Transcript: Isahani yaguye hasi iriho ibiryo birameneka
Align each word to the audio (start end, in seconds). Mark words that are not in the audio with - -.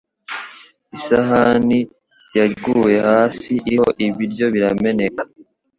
Isahani 0.95 1.79
yaguye 2.37 2.97
hasi 3.09 3.51
iriho 3.65 3.87
ibiryo 4.05 4.45
birameneka 4.53 5.23